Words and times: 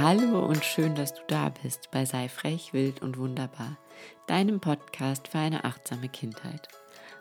Hallo 0.00 0.40
und 0.40 0.64
schön, 0.64 0.96
dass 0.96 1.14
du 1.14 1.20
da 1.28 1.50
bist 1.62 1.88
bei 1.92 2.04
Sei 2.04 2.28
frech, 2.28 2.72
wild 2.72 3.00
und 3.00 3.16
wunderbar, 3.16 3.78
deinem 4.26 4.58
Podcast 4.58 5.28
für 5.28 5.38
eine 5.38 5.64
achtsame 5.64 6.08
Kindheit. 6.08 6.66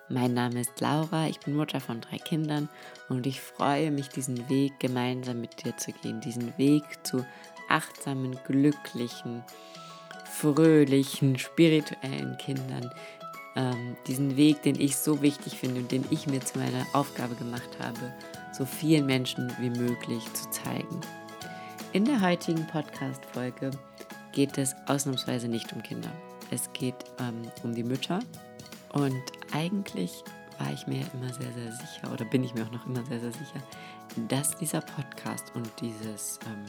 Mein 0.10 0.34
Name 0.34 0.62
ist 0.62 0.82
Laura, 0.82 1.28
ich 1.28 1.40
bin 1.40 1.56
Mutter 1.56 1.80
von 1.80 2.02
drei 2.02 2.18
Kindern 2.18 2.70
und 3.10 3.28
ich 3.28 3.42
freue 3.42 3.92
mich, 3.92 4.10
diesen 4.10 4.50
Weg 4.50 4.80
gemeinsam 4.80 5.40
mit 5.40 5.64
dir 5.64 5.78
zu 5.78 5.92
gehen, 5.92 6.20
diesen 6.22 6.58
Weg 6.58 6.84
zu 7.04 7.24
achtsamen, 7.70 8.40
glücklichen, 8.48 9.44
fröhlichen, 10.26 11.38
spirituellen 11.38 12.38
Kindern, 12.40 12.90
ähm, 13.56 13.98
diesen 14.08 14.36
Weg, 14.36 14.64
den 14.64 14.82
ich 14.82 14.96
so 14.96 15.22
wichtig 15.22 15.60
finde 15.60 15.82
und 15.82 15.92
den 15.92 16.06
ich 16.10 16.26
mir 16.26 16.42
zu 16.42 16.58
meiner 16.58 16.88
Aufgabe 16.94 17.36
gemacht 17.36 17.78
habe, 17.80 18.12
so 18.52 18.66
vielen 18.66 19.06
Menschen 19.06 19.54
wie 19.60 19.70
möglich 19.70 20.24
zu 20.34 20.50
zeigen. 20.50 21.02
In 21.94 22.06
der 22.06 22.22
heutigen 22.22 22.66
Podcast-Folge 22.66 23.70
geht 24.32 24.58
es 24.58 24.76
ausnahmsweise 24.88 25.48
nicht 25.48 25.72
um 25.74 25.84
Kinder. 25.84 26.12
Es 26.50 26.74
geht 26.74 26.96
ähm, 27.20 27.44
um 27.62 27.76
die 27.76 27.84
Mütter. 27.84 28.20
Und 28.94 29.22
eigentlich 29.52 30.24
war 30.58 30.74
ich 30.74 30.88
mir 30.88 31.06
immer 31.14 31.32
sehr, 31.32 31.54
sehr 31.54 31.72
sicher, 31.72 32.12
oder 32.12 32.26
bin 32.26 32.44
ich 32.44 32.56
mir 32.56 32.64
auch 32.64 32.72
noch 32.72 32.88
immer 32.88 33.06
sehr, 33.06 33.20
sehr 33.20 33.32
sicher, 33.32 33.62
dass 34.28 34.58
dieser 34.58 34.82
Podcast 34.82 35.52
und 35.54 35.70
dieses, 35.82 36.40
ähm, 36.48 36.66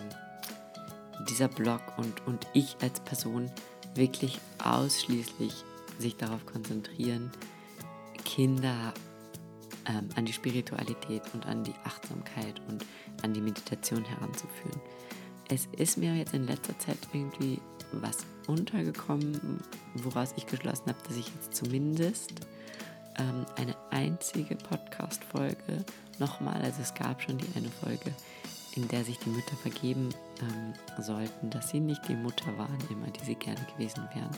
dieser 1.30 1.48
Blog 1.48 1.80
und, 1.97 2.27
und 2.27 2.47
ich 2.52 2.77
als 2.83 3.00
Person 3.00 3.50
wirklich 3.95 4.38
ausschließlich 4.62 5.55
sich 5.98 6.19
darauf 6.19 6.45
konzentrieren, 6.45 7.30
Kinder 8.27 8.92
ähm, 9.86 10.11
an 10.16 10.27
die 10.27 10.34
Spiritualität 10.34 11.22
und 11.33 11.47
an 11.47 11.64
die 11.64 11.75
Achtsamkeit 11.84 12.61
und 12.69 12.84
an 13.22 13.33
die 13.33 13.41
Meditation 13.41 14.05
heranzuführen 14.05 14.83
es 15.48 15.66
ist 15.77 15.98
mir 15.98 16.15
jetzt 16.15 16.34
in 16.34 16.47
letzter 16.47 16.79
Zeit 16.79 16.98
irgendwie 17.12 17.61
was 17.93 18.19
untergekommen, 18.47 19.61
woraus 19.95 20.34
ich 20.36 20.47
geschlossen 20.47 20.89
habe, 20.89 20.98
dass 21.06 21.17
ich 21.17 21.28
jetzt 21.28 21.55
zumindest 21.55 22.33
ähm, 23.19 23.47
eine 23.56 23.75
einzige 23.91 24.56
Podcast-Folge 24.56 25.84
nochmal, 26.19 26.61
also 26.62 26.83
es 26.83 26.95
gab 26.95 27.23
schon 27.23 27.39
die 27.39 27.56
eine 27.56 27.69
Folge, 27.69 28.12
in 28.77 28.89
der 28.89 29.05
sich 29.05 29.19
die 29.19 29.31
Mütter 29.31 29.56
vergeben 29.56 30.09
ähm, 30.41 31.03
sollten, 31.03 31.51
dass 31.51 31.70
sie 31.70 31.81
nicht 31.81 32.06
die 32.08 32.17
Mutter 32.17 32.56
waren, 32.58 32.79
immer 32.91 33.06
die 33.08 33.25
sie 33.25 33.36
gerne 33.36 33.64
gewesen 33.77 34.08
wären. 34.14 34.36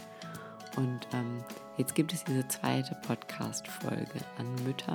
Und 0.77 1.09
ähm, 1.15 1.43
jetzt 1.79 1.95
gibt 1.95 2.13
es 2.13 2.25
diese 2.25 2.47
zweite 2.49 2.97
Podcast-Folge 3.07 4.21
an 4.39 4.55
Mütter, 4.65 4.95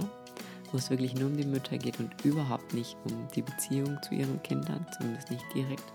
wo 0.72 0.78
es 0.78 0.90
wirklich 0.92 1.16
nur 1.16 1.30
um 1.30 1.38
die 1.38 1.46
Mütter 1.46 1.78
geht 1.78 2.00
und 2.00 2.14
überhaupt 2.24 2.74
nicht 2.74 2.96
um 3.06 3.28
die 3.36 3.42
Beziehung 3.42 3.98
zu 4.04 4.14
ihren 4.14 4.42
Kindern, 4.44 4.86
zumindest 4.96 5.32
nicht 5.32 5.46
direkt. 5.56 5.92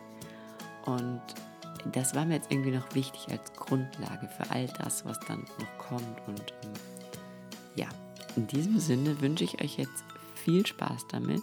Und 0.87 1.23
das 1.93 2.15
war 2.15 2.25
mir 2.25 2.35
jetzt 2.35 2.51
irgendwie 2.51 2.73
noch 2.73 2.95
wichtig 2.95 3.29
als 3.31 3.53
Grundlage 3.55 4.29
für 4.29 4.51
all 4.51 4.67
das, 4.79 5.05
was 5.05 5.19
dann 5.21 5.41
noch 5.41 5.79
kommt. 5.79 6.21
Und 6.27 6.55
ähm, 6.63 6.73
ja, 7.77 7.89
in 8.37 8.47
diesem 8.47 8.79
Sinne 8.79 9.21
wünsche 9.21 9.45
ich 9.45 9.61
euch 9.63 9.77
jetzt 9.79 10.05
viel 10.35 10.67
Spaß 10.67 11.07
damit. 11.09 11.43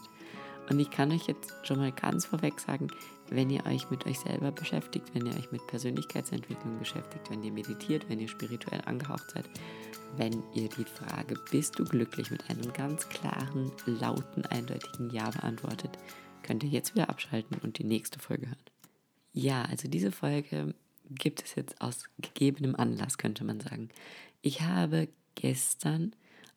Und 0.69 0.79
ich 0.79 0.89
kann 0.89 1.11
euch 1.11 1.27
jetzt 1.27 1.53
schon 1.63 1.77
mal 1.77 1.91
ganz 1.91 2.25
vorweg 2.25 2.59
sagen, 2.59 2.87
wenn 3.29 3.49
ihr 3.49 3.65
euch 3.65 3.89
mit 3.89 4.05
euch 4.05 4.19
selber 4.19 4.51
beschäftigt, 4.51 5.13
wenn 5.13 5.25
ihr 5.25 5.35
euch 5.35 5.51
mit 5.51 5.65
Persönlichkeitsentwicklung 5.67 6.79
beschäftigt, 6.79 7.29
wenn 7.29 7.43
ihr 7.43 7.51
meditiert, 7.51 8.07
wenn 8.09 8.19
ihr 8.19 8.27
spirituell 8.27 8.81
angehaucht 8.85 9.31
seid, 9.31 9.49
wenn 10.17 10.43
ihr 10.53 10.69
die 10.69 10.85
Frage, 10.85 11.35
bist 11.51 11.79
du 11.79 11.85
glücklich, 11.85 12.31
mit 12.31 12.49
einem 12.49 12.71
ganz 12.73 13.09
klaren, 13.09 13.71
lauten, 13.85 14.45
eindeutigen 14.45 15.09
Ja 15.09 15.29
beantwortet, 15.29 15.97
könnt 16.43 16.63
ihr 16.63 16.69
jetzt 16.69 16.95
wieder 16.95 17.09
abschalten 17.09 17.57
und 17.63 17.79
die 17.79 17.85
nächste 17.85 18.19
Folge 18.19 18.47
hören. 18.47 18.72
Ja, 19.33 19.63
also 19.63 19.87
diese 19.87 20.11
Folge 20.11 20.73
gibt 21.09 21.43
es 21.43 21.55
jetzt 21.55 21.81
aus 21.81 22.05
gegebenem 22.19 22.75
Anlass, 22.75 23.17
könnte 23.17 23.43
man 23.43 23.59
sagen. 23.59 23.89
Ich 24.41 24.61
habe 24.61 25.09
gestern 25.35 26.15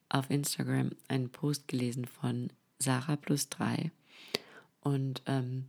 auf 0.09 0.31
Instagram 0.31 0.91
einen 1.09 1.31
Post 1.31 1.69
gelesen 1.69 2.05
von 2.05 2.51
Sarah 2.78 3.17
plus 3.17 3.49
3 3.49 3.91
und 4.81 5.23
ähm, 5.27 5.67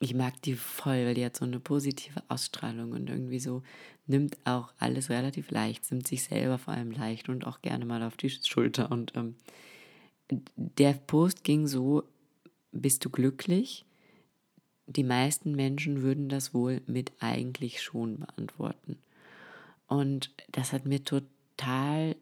ich 0.00 0.14
mag 0.14 0.40
die 0.42 0.54
voll, 0.54 1.06
weil 1.06 1.14
die 1.14 1.24
hat 1.24 1.36
so 1.36 1.44
eine 1.44 1.58
positive 1.58 2.22
Ausstrahlung 2.28 2.92
und 2.92 3.10
irgendwie 3.10 3.40
so 3.40 3.62
nimmt 4.06 4.36
auch 4.44 4.72
alles 4.78 5.10
relativ 5.10 5.50
leicht, 5.50 5.90
nimmt 5.90 6.06
sich 6.06 6.22
selber 6.22 6.58
vor 6.58 6.74
allem 6.74 6.92
leicht 6.92 7.28
und 7.28 7.46
auch 7.46 7.62
gerne 7.62 7.84
mal 7.84 8.02
auf 8.02 8.16
die 8.16 8.30
Schulter. 8.30 8.92
Und 8.92 9.12
ähm, 9.16 9.34
der 10.54 10.92
Post 10.92 11.42
ging 11.42 11.66
so, 11.66 12.04
bist 12.70 13.04
du 13.04 13.10
glücklich? 13.10 13.84
Die 14.88 15.04
meisten 15.04 15.54
Menschen 15.54 16.02
würden 16.02 16.28
das 16.28 16.54
wohl 16.54 16.80
mit 16.86 17.12
eigentlich 17.20 17.82
schon 17.82 18.20
beantworten. 18.20 18.98
Und 19.86 20.30
das 20.50 20.72
hat 20.72 20.86
mir 20.86 21.04
total, 21.04 22.16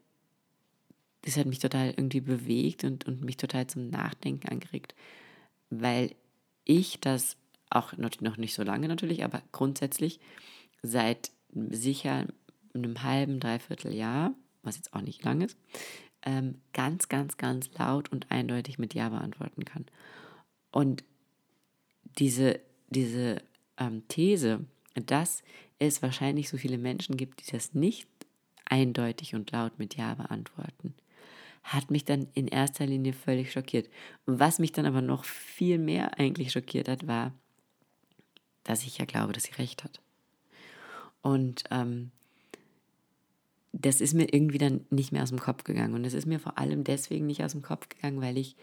das 1.21 1.37
hat 1.37 1.45
mich 1.47 1.59
total 1.59 1.89
irgendwie 1.89 2.21
bewegt 2.21 2.83
und, 2.83 3.07
und 3.07 3.23
mich 3.23 3.37
total 3.37 3.67
zum 3.67 3.89
Nachdenken 3.89 4.49
angeregt, 4.49 4.95
weil 5.69 6.13
ich 6.65 6.99
das 6.99 7.37
auch 7.69 7.93
noch 7.97 8.37
nicht 8.37 8.53
so 8.53 8.63
lange 8.63 8.87
natürlich, 8.87 9.23
aber 9.23 9.41
grundsätzlich 9.51 10.19
seit 10.81 11.31
sicher 11.53 12.27
einem 12.73 13.03
halben, 13.03 13.39
dreiviertel 13.39 13.93
Jahr, 13.93 14.33
was 14.61 14.75
jetzt 14.75 14.93
auch 14.93 15.01
nicht 15.01 15.23
lang 15.23 15.41
ist, 15.41 15.57
ähm, 16.23 16.55
ganz, 16.73 17.07
ganz, 17.07 17.37
ganz 17.37 17.69
laut 17.77 18.11
und 18.11 18.29
eindeutig 18.29 18.77
mit 18.77 18.93
Ja 18.93 19.09
beantworten 19.09 19.63
kann. 19.63 19.85
Und 20.71 21.03
diese, 22.17 22.59
diese 22.89 23.41
ähm, 23.77 24.03
These, 24.07 24.65
dass 24.95 25.43
es 25.79 26.01
wahrscheinlich 26.01 26.49
so 26.49 26.57
viele 26.57 26.77
Menschen 26.77 27.17
gibt, 27.17 27.45
die 27.45 27.51
das 27.51 27.73
nicht 27.73 28.07
eindeutig 28.65 29.35
und 29.35 29.51
laut 29.51 29.77
mit 29.79 29.95
Ja 29.95 30.15
beantworten, 30.15 30.93
hat 31.63 31.91
mich 31.91 32.05
dann 32.05 32.27
in 32.33 32.47
erster 32.47 32.85
Linie 32.85 33.13
völlig 33.13 33.51
schockiert. 33.51 33.89
Was 34.25 34.59
mich 34.59 34.71
dann 34.71 34.85
aber 34.85 35.01
noch 35.01 35.25
viel 35.25 35.77
mehr 35.77 36.19
eigentlich 36.19 36.51
schockiert 36.51 36.87
hat, 36.87 37.07
war, 37.07 37.33
dass 38.63 38.83
ich 38.83 38.97
ja 38.97 39.05
glaube, 39.05 39.33
dass 39.33 39.43
sie 39.43 39.53
recht 39.53 39.83
hat. 39.83 40.01
Und 41.21 41.63
ähm, 41.71 42.11
das 43.73 44.01
ist 44.01 44.13
mir 44.13 44.33
irgendwie 44.33 44.57
dann 44.57 44.85
nicht 44.89 45.11
mehr 45.11 45.23
aus 45.23 45.29
dem 45.29 45.39
Kopf 45.39 45.63
gegangen. 45.63 45.93
Und 45.93 46.05
es 46.05 46.13
ist 46.13 46.25
mir 46.25 46.39
vor 46.39 46.57
allem 46.57 46.83
deswegen 46.83 47.25
nicht 47.25 47.43
aus 47.43 47.51
dem 47.51 47.61
Kopf 47.61 47.89
gegangen, 47.89 48.21
weil 48.21 48.37
ich 48.37 48.55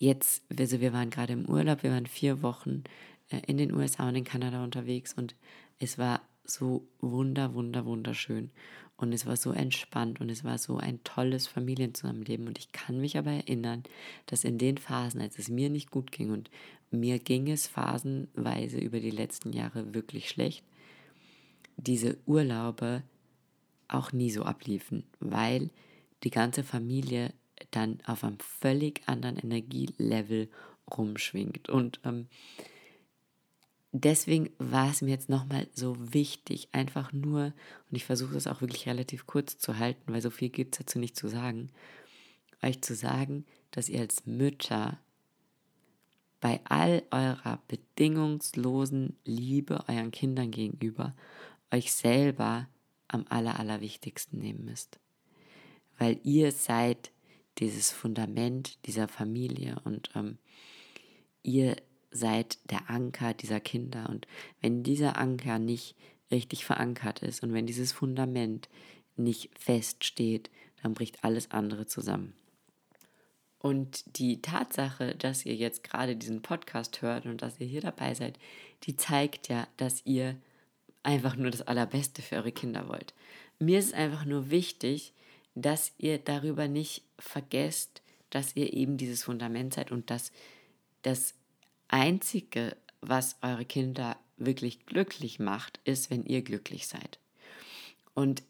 jetzt, 0.00 0.42
also 0.58 0.80
wir 0.80 0.92
waren 0.92 1.10
gerade 1.10 1.34
im 1.34 1.48
Urlaub, 1.48 1.84
wir 1.84 1.92
waren 1.92 2.06
vier 2.06 2.42
Wochen 2.42 2.82
äh, 3.28 3.40
in 3.46 3.58
den 3.58 3.72
USA 3.72 4.08
und 4.08 4.16
in 4.16 4.24
Kanada 4.24 4.64
unterwegs 4.64 5.14
und 5.14 5.36
es 5.78 5.98
war 5.98 6.22
so 6.44 6.88
wunder, 7.00 7.54
wunder, 7.54 7.84
wunderschön. 7.84 8.50
Und 8.96 9.14
es 9.14 9.24
war 9.24 9.36
so 9.36 9.52
entspannt 9.52 10.20
und 10.20 10.30
es 10.30 10.44
war 10.44 10.58
so 10.58 10.76
ein 10.76 11.02
tolles 11.04 11.46
Familienzusammenleben. 11.46 12.46
Und 12.46 12.58
ich 12.58 12.70
kann 12.70 13.00
mich 13.00 13.16
aber 13.16 13.30
erinnern, 13.30 13.82
dass 14.26 14.44
in 14.44 14.58
den 14.58 14.76
Phasen, 14.76 15.22
als 15.22 15.38
es 15.38 15.48
mir 15.48 15.70
nicht 15.70 15.90
gut 15.90 16.12
ging 16.12 16.30
und 16.30 16.50
mir 16.90 17.18
ging 17.18 17.50
es 17.50 17.66
phasenweise 17.66 18.78
über 18.78 19.00
die 19.00 19.10
letzten 19.10 19.54
Jahre 19.54 19.94
wirklich 19.94 20.28
schlecht, 20.28 20.64
diese 21.78 22.18
Urlaube 22.26 23.02
auch 23.88 24.12
nie 24.12 24.30
so 24.30 24.42
abliefen, 24.42 25.04
weil 25.18 25.70
die 26.22 26.30
ganze 26.30 26.62
Familie 26.62 27.32
dann 27.70 27.98
auf 28.06 28.24
einem 28.24 28.38
völlig 28.38 29.02
anderen 29.06 29.36
Energielevel 29.36 30.48
rumschwingt. 30.90 31.68
Und 31.68 32.00
ähm, 32.04 32.26
deswegen 33.92 34.50
war 34.58 34.90
es 34.90 35.02
mir 35.02 35.10
jetzt 35.10 35.28
nochmal 35.28 35.68
so 35.72 35.96
wichtig, 36.12 36.68
einfach 36.72 37.12
nur, 37.12 37.52
und 37.90 37.96
ich 37.96 38.04
versuche 38.04 38.36
es 38.36 38.46
auch 38.46 38.60
wirklich 38.60 38.86
relativ 38.86 39.26
kurz 39.26 39.58
zu 39.58 39.78
halten, 39.78 40.12
weil 40.12 40.22
so 40.22 40.30
viel 40.30 40.48
gibt 40.48 40.74
es 40.74 40.78
dazu 40.80 40.98
nicht 40.98 41.16
zu 41.16 41.28
sagen, 41.28 41.70
euch 42.62 42.82
zu 42.82 42.94
sagen, 42.94 43.44
dass 43.70 43.88
ihr 43.88 44.00
als 44.00 44.26
Mütter 44.26 44.98
bei 46.40 46.60
all 46.64 47.02
eurer 47.10 47.60
bedingungslosen 47.68 49.16
Liebe 49.24 49.84
euren 49.88 50.10
Kindern 50.10 50.50
gegenüber 50.50 51.14
euch 51.70 51.92
selber 51.92 52.68
am 53.08 53.26
aller, 53.28 53.58
allerwichtigsten 53.58 54.38
nehmen 54.38 54.64
müsst. 54.64 54.98
Weil 55.98 56.18
ihr 56.24 56.52
seid 56.52 57.10
dieses 57.60 57.90
Fundament 57.90 58.78
dieser 58.86 59.08
Familie 59.08 59.80
und 59.84 60.10
ähm, 60.14 60.38
ihr 61.42 61.76
seid 62.10 62.58
der 62.70 62.90
Anker 62.90 63.34
dieser 63.34 63.60
Kinder. 63.60 64.08
Und 64.08 64.26
wenn 64.60 64.82
dieser 64.82 65.16
Anker 65.16 65.58
nicht 65.58 65.94
richtig 66.30 66.64
verankert 66.64 67.22
ist 67.22 67.42
und 67.42 67.52
wenn 67.52 67.66
dieses 67.66 67.92
Fundament 67.92 68.68
nicht 69.16 69.50
fest 69.58 70.04
steht, 70.04 70.50
dann 70.82 70.94
bricht 70.94 71.22
alles 71.24 71.50
andere 71.50 71.86
zusammen. 71.86 72.34
Und 73.58 74.16
die 74.18 74.40
Tatsache, 74.40 75.14
dass 75.14 75.44
ihr 75.44 75.54
jetzt 75.54 75.84
gerade 75.84 76.16
diesen 76.16 76.40
Podcast 76.40 77.02
hört 77.02 77.26
und 77.26 77.42
dass 77.42 77.60
ihr 77.60 77.66
hier 77.66 77.82
dabei 77.82 78.14
seid, 78.14 78.38
die 78.84 78.96
zeigt 78.96 79.48
ja, 79.48 79.68
dass 79.76 80.04
ihr 80.06 80.36
einfach 81.02 81.36
nur 81.36 81.50
das 81.50 81.62
Allerbeste 81.62 82.22
für 82.22 82.36
eure 82.36 82.52
Kinder 82.52 82.88
wollt. 82.88 83.12
Mir 83.58 83.78
ist 83.78 83.88
es 83.88 83.92
einfach 83.92 84.24
nur 84.24 84.50
wichtig, 84.50 85.12
dass 85.54 85.92
ihr 85.98 86.18
darüber 86.18 86.68
nicht 86.68 87.04
vergesst, 87.20 88.02
dass 88.30 88.56
ihr 88.56 88.72
eben 88.72 88.96
dieses 88.96 89.24
Fundament 89.24 89.74
seid 89.74 89.92
und 89.92 90.10
dass 90.10 90.32
das 91.02 91.34
Einzige, 91.88 92.76
was 93.00 93.36
eure 93.42 93.64
Kinder 93.64 94.16
wirklich 94.36 94.86
glücklich 94.86 95.38
macht, 95.38 95.80
ist, 95.84 96.10
wenn 96.10 96.24
ihr 96.24 96.42
glücklich 96.42 96.86
seid. 96.86 97.18
Und 98.14 98.42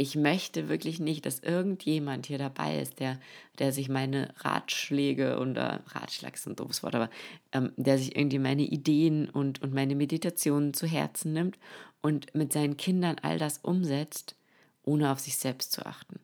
ich 0.00 0.16
möchte 0.16 0.70
wirklich 0.70 0.98
nicht, 0.98 1.26
dass 1.26 1.40
irgendjemand 1.40 2.24
hier 2.24 2.38
dabei 2.38 2.80
ist, 2.80 3.00
der, 3.00 3.20
der 3.58 3.70
sich 3.70 3.90
meine 3.90 4.32
Ratschläge 4.38 5.38
und 5.38 5.56
äh, 5.56 5.78
Ratschlag 5.88 6.36
ist 6.36 6.46
ein 6.46 6.56
doofes 6.56 6.82
Wort, 6.82 6.94
aber 6.94 7.10
ähm, 7.52 7.72
der 7.76 7.98
sich 7.98 8.16
irgendwie 8.16 8.38
meine 8.38 8.62
Ideen 8.62 9.28
und, 9.28 9.60
und 9.60 9.74
meine 9.74 9.94
Meditationen 9.94 10.72
zu 10.72 10.86
Herzen 10.86 11.34
nimmt 11.34 11.58
und 12.00 12.34
mit 12.34 12.50
seinen 12.50 12.78
Kindern 12.78 13.16
all 13.20 13.38
das 13.38 13.58
umsetzt, 13.58 14.36
ohne 14.84 15.12
auf 15.12 15.20
sich 15.20 15.36
selbst 15.36 15.72
zu 15.72 15.84
achten. 15.84 16.18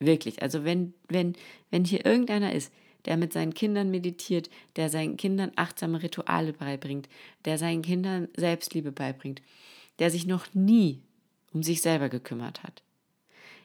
Wirklich. 0.00 0.42
Also 0.42 0.64
wenn, 0.64 0.94
wenn, 1.08 1.34
wenn 1.70 1.84
hier 1.84 2.04
irgendeiner 2.04 2.52
ist, 2.52 2.72
der 3.04 3.16
mit 3.16 3.32
seinen 3.32 3.54
Kindern 3.54 3.90
meditiert, 3.90 4.50
der 4.76 4.88
seinen 4.88 5.16
Kindern 5.16 5.52
achtsame 5.56 6.02
Rituale 6.02 6.52
beibringt, 6.52 7.08
der 7.44 7.58
seinen 7.58 7.82
Kindern 7.82 8.28
Selbstliebe 8.36 8.92
beibringt, 8.92 9.42
der 9.98 10.10
sich 10.10 10.26
noch 10.26 10.52
nie 10.54 11.00
um 11.52 11.62
sich 11.62 11.82
selber 11.82 12.08
gekümmert 12.08 12.62
hat, 12.62 12.82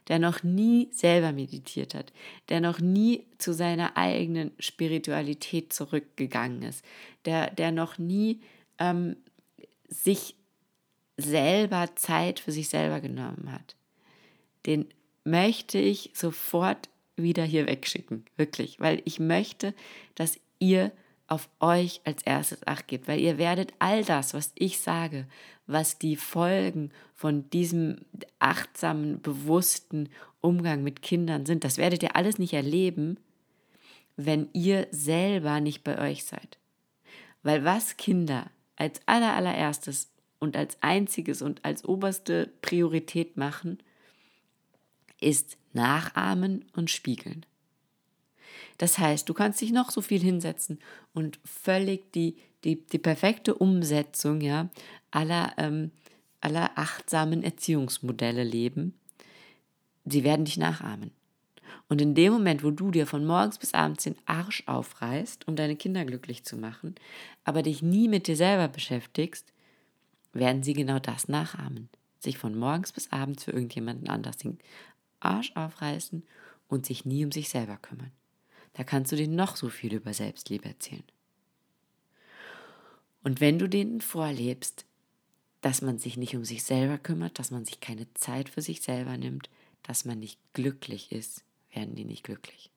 der 0.08 0.20
noch 0.20 0.44
nie 0.44 0.90
selber 0.92 1.32
meditiert 1.32 1.94
hat, 1.94 2.12
der 2.50 2.60
noch 2.62 2.80
nie 2.80 3.26
zu 3.38 3.54
seiner 3.54 3.96
eigenen 3.98 4.52
Spiritualität 4.60 5.72
zurückgegangen 5.72 6.64
ist, 6.64 6.84
der, 7.26 7.52
der 7.52 7.72
noch 7.72 7.98
nie 7.98 8.42
ähm, 8.80 9.16
sich 9.88 10.36
selber 11.18 11.96
Zeit 11.96 12.40
für 12.40 12.52
sich 12.52 12.70
selber 12.70 13.00
genommen 13.00 13.52
hat, 13.52 13.76
den 14.66 14.88
möchte 15.25 15.77
ich 15.77 16.12
sofort 16.13 16.89
wieder 17.18 17.44
hier 17.44 17.68
wegschicken, 17.68 18.25
wirklich, 18.38 18.80
weil 18.80 19.01
ich 19.06 19.19
möchte, 19.19 19.74
dass 20.16 20.39
ihr 20.60 20.92
auf 21.27 21.50
euch 21.60 22.01
als 22.04 22.24
erstes 22.24 22.66
Acht 22.68 22.88
gebt, 22.88 23.07
weil 23.07 23.19
ihr 23.19 23.38
werdet 23.38 23.74
all 23.80 24.04
das, 24.04 24.33
was 24.33 24.51
ich 24.56 24.80
sage, 24.80 25.27
was 25.66 25.98
die 25.98 26.16
Folgen 26.16 26.92
von 27.16 27.50
diesem 27.50 27.98
achtsamen, 28.39 29.22
bewussten 29.22 30.10
Umgang 30.42 30.83
mit 30.83 31.01
Kindern 31.01 31.45
sind, 31.45 31.63
das 31.63 31.78
werdet 31.78 32.04
ihr 32.04 32.16
alles 32.16 32.38
nicht 32.38 32.54
erleben, 32.54 33.18
wenn 34.16 34.50
ihr 34.54 34.88
selber 34.92 35.60
nicht 35.60 35.83
bei 35.83 35.98
euch 35.98 36.25
seid. 36.25 36.60
Weil 37.42 37.66
was 37.66 37.98
Kinder 37.98 38.51
als 38.75 39.01
allerallererstes 39.07 40.12
und 40.39 40.56
als 40.56 40.78
einziges 40.81 41.42
und 41.42 41.66
als 41.66 41.86
oberste 41.86 42.51
Priorität 42.62 43.38
machen, 43.38 43.80
ist 45.20 45.58
nachahmen 45.74 46.66
und 46.74 46.90
spiegeln. 46.90 47.46
Das 48.78 48.98
heißt, 48.98 49.28
du 49.28 49.34
kannst 49.34 49.62
dich 49.62 49.72
noch 49.72 49.92
so 49.92 50.02
viel 50.02 50.22
hinsetzen 50.22 50.80
und 51.14 51.40
völlig 51.46 52.12
die, 52.12 52.36
die, 52.64 52.86
die 52.86 53.00
perfekte 53.00 53.56
Umsetzung 53.56 54.42
ja, 54.42 54.70
aller, 55.12 55.54
ähm, 55.58 55.92
aller 56.42 56.72
achtsamen 56.78 57.44
Erziehungsmodelle 57.44 58.44
leben. 58.44 58.94
Sie 60.06 60.24
werden 60.24 60.46
dich 60.46 60.58
nachahmen. 60.58 61.12
Und 61.88 62.02
in 62.02 62.16
dem 62.16 62.34
Moment, 62.34 62.64
wo 62.64 62.72
du 62.72 62.92
dir 62.92 63.06
von 63.06 63.26
morgens 63.26 63.60
bis 63.60 63.74
abends 63.74 64.04
den 64.04 64.16
Arsch 64.26 64.64
aufreißt, 64.66 65.48
um 65.48 65.56
deine 65.56 65.76
Kinder 65.76 66.04
glücklich 66.04 66.44
zu 66.44 66.58
machen, 66.58 66.96
aber 67.44 67.62
dich 67.62 67.82
nie 67.82 68.08
mit 68.08 68.28
dir 68.28 68.36
selber 68.36 68.68
beschäftigst, 68.68 69.54
werden 70.34 70.64
sie 70.64 70.74
genau 70.74 71.00
das 71.00 71.28
nachahmen. 71.28 71.90
Sich 72.20 72.38
von 72.38 72.56
morgens 72.58 72.92
bis 72.92 73.12
abends 73.12 73.44
für 73.44 73.52
irgendjemanden 73.52 74.10
anders 74.10 74.38
den 74.38 74.58
Arsch 75.25 75.51
aufreißen 75.56 76.24
und 76.68 76.86
sich 76.86 77.06
nie 77.06 77.25
um 77.25 77.31
sich 77.31 77.50
selber 77.50 77.77
kümmern. 77.77 78.12
Da 78.74 78.83
kannst 78.83 79.12
du 79.12 79.16
denen 79.16 79.36
noch 79.36 79.56
so 79.56 79.69
viel 79.69 79.94
über 79.94 80.13
Selbstliebe 80.13 80.68
erzählen. 80.68 81.04
Und 83.24 83.42
wenn 83.42 83.57
du 83.57 83.68
denen 83.68 84.01
vorlebst, 84.01 84.86
dass 85.62 85.81
man 85.81 85.98
sich 85.98 86.16
nicht 86.16 86.36
um 86.36 86.45
sich 86.45 86.63
selber 86.63 86.98
kümmert, 86.98 87.39
dass 87.39 87.50
man 87.50 87.66
sich 87.66 87.80
keine 87.80 88.13
Zeit 88.13 88.50
für 88.50 88.62
sich 88.62 88.81
selber 88.81 89.18
nimmt, 89.18 89.50
dass 89.81 90.06
man 90.06 90.19
nicht 90.19 90.39
glücklich 90.54 91.12
ist, 91.12 91.44
werden 91.74 91.95
die 91.95 92.06
nicht 92.06 92.24
glücklich. 92.24 92.69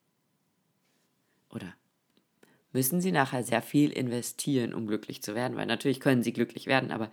Oder 1.50 1.74
müssen 2.72 3.00
sie 3.00 3.12
nachher 3.12 3.42
sehr 3.42 3.62
viel 3.62 3.90
investieren, 3.90 4.72
um 4.72 4.86
glücklich 4.86 5.22
zu 5.22 5.34
werden, 5.34 5.56
weil 5.56 5.66
natürlich 5.66 6.00
können 6.00 6.22
sie 6.22 6.32
glücklich 6.32 6.66
werden, 6.66 6.90
aber 6.90 7.10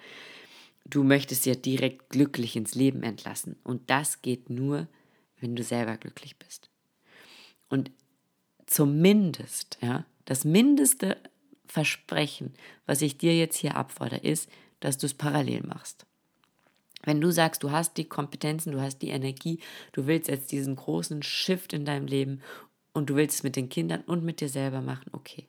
du 0.86 1.04
möchtest 1.04 1.46
ja 1.46 1.56
direkt 1.56 2.10
glücklich 2.10 2.56
ins 2.56 2.76
Leben 2.76 3.04
entlassen. 3.04 3.58
Und 3.64 3.90
das 3.90 4.22
geht 4.22 4.50
nur, 4.50 4.88
wenn 5.40 5.56
du 5.56 5.64
selber 5.64 5.98
glücklich 5.98 6.38
bist. 6.38 6.70
Und 7.70 7.92
zumindest, 8.66 9.78
ja, 9.82 10.06
das 10.26 10.46
mindeste 10.46 11.18
Versprechen, 11.68 12.54
was 12.86 13.02
ich 13.02 13.18
dir 13.18 13.36
jetzt 13.36 13.58
hier 13.58 13.76
abfordere, 13.76 14.20
ist, 14.20 14.50
dass 14.80 14.98
du 14.98 15.06
es 15.06 15.14
parallel 15.14 15.64
machst. 15.64 16.06
Wenn 17.04 17.22
du 17.22 17.32
sagst, 17.32 17.64
du 17.64 17.72
hast 17.72 17.98
die 17.98 18.06
Kompetenzen, 18.06 18.72
du 18.72 18.82
hast 18.82 19.00
die 19.00 19.10
Energie, 19.10 19.60
du 19.92 20.08
willst 20.08 20.28
jetzt 20.28 20.52
diesen 20.52 20.76
großen 20.76 21.22
Shift 21.22 21.74
in 21.74 21.86
deinem 21.86 22.08
Leben 22.08 22.42
und 22.94 23.10
du 23.10 23.16
willst 23.16 23.38
es 23.38 23.44
mit 23.44 23.56
den 23.56 23.70
Kindern 23.70 24.02
und 24.02 24.24
mit 24.24 24.42
dir 24.42 24.50
selber 24.50 24.82
machen, 24.82 25.10
okay. 25.12 25.48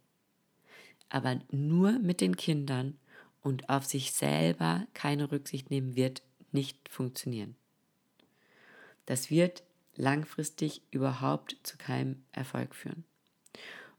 Aber 1.09 1.41
nur 1.51 1.93
mit 1.93 2.21
den 2.21 2.37
Kindern 2.37 2.99
und 3.41 3.69
auf 3.69 3.85
sich 3.87 4.13
selber 4.13 4.87
keine 4.93 5.31
Rücksicht 5.31 5.71
nehmen 5.71 5.97
wird 5.97 6.23
nicht 6.53 6.89
funktionieren. 6.89 7.57
Das 9.07 9.31
wird 9.31 9.63
langfristig 9.97 10.83
überhaupt 10.91 11.57
zu 11.63 11.77
keinem 11.77 12.23
Erfolg 12.33 12.75
führen. 12.75 13.05